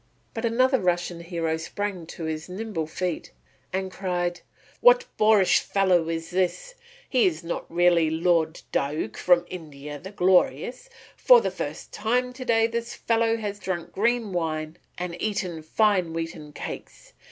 [0.33, 3.31] But another Russian hero sprang to his nimble feet
[3.71, 4.41] and cried,
[4.79, 6.73] "What boorish fellow is this?
[7.07, 12.33] He is not really Lord Diuk from India the Glorious, and for the first time
[12.33, 17.13] to day this fellow has drunk green wine and eaten fine wheaten cakes.